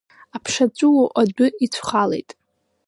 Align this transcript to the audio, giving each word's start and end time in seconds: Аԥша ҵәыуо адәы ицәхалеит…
Аԥша 0.35 0.65
ҵәыуо 0.75 1.05
адәы 1.21 1.47
ицәхалеит… 1.65 2.29